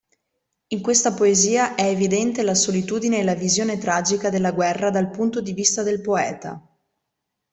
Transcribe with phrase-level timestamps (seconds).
[0.69, 5.41] In questa poesia è evidente la solitudine e la visione tragica della guerra dal punto
[5.41, 6.59] di vista del poeta.